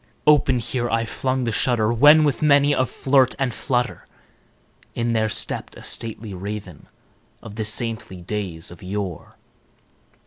[0.25, 4.07] Open here I flung the shutter, when, with many a flirt and flutter,
[4.95, 6.87] In there stepped a stately Raven
[7.43, 9.37] of the saintly days of yore.